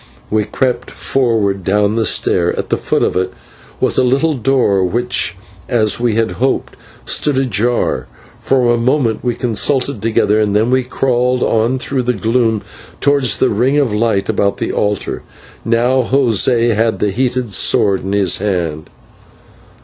We 0.31 0.45
crept 0.45 0.89
forward 0.89 1.63
down 1.63 1.93
the 1.93 2.07
stair. 2.07 2.57
At 2.57 2.69
the 2.71 2.77
foot 2.79 3.03
of 3.03 3.15
it 3.15 3.31
was 3.79 3.99
a 3.99 4.03
little 4.03 4.33
door, 4.33 4.83
which, 4.83 5.37
as 5.69 5.99
we 5.99 6.15
had 6.15 6.31
hoped, 6.43 6.75
stood 7.05 7.37
ajar. 7.37 8.07
For 8.39 8.73
a 8.73 8.77
moment 8.77 9.23
we 9.23 9.35
consulted 9.35 10.01
together, 10.01 10.43
then 10.43 10.71
we 10.71 10.81
crawled 10.81 11.43
on 11.43 11.77
through 11.77 12.01
the 12.01 12.13
gloom 12.13 12.63
towards 12.99 13.37
the 13.37 13.51
ring 13.51 13.77
of 13.77 13.93
light 13.93 14.27
about 14.27 14.57
the 14.57 14.71
altar. 14.71 15.21
Now 15.63 16.01
José 16.01 16.73
had 16.73 16.97
the 16.97 17.11
heated 17.11 17.53
sword 17.53 18.01
in 18.03 18.13
his 18.13 18.37
hand. 18.39 18.89